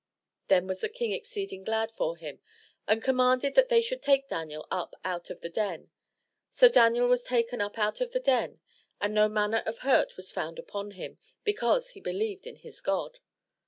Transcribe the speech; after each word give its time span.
Then 0.47 0.65
was 0.65 0.81
the 0.81 0.89
King 0.89 1.11
exceeding 1.11 1.63
glad 1.63 1.91
for 1.91 2.17
him, 2.17 2.39
and 2.87 3.03
commanded 3.03 3.53
that 3.53 3.69
they 3.69 3.81
should 3.81 4.01
take 4.01 4.27
Daniel 4.27 4.67
up 4.71 4.95
out 5.05 5.29
of 5.29 5.41
the 5.41 5.47
den. 5.49 5.91
So 6.49 6.67
Daniel 6.69 7.07
was 7.07 7.21
taken 7.21 7.61
up 7.61 7.77
out 7.77 8.01
of 8.01 8.11
the 8.11 8.19
den, 8.19 8.59
and 8.99 9.13
no 9.13 9.29
manner 9.29 9.61
of 9.67 9.81
hurt 9.85 10.17
was 10.17 10.31
found 10.31 10.57
upon 10.57 10.89
him, 10.97 11.19
because 11.43 11.89
he 11.89 11.99
believed 12.01 12.47
in 12.47 12.55
his 12.55 12.81
God. 12.81 13.19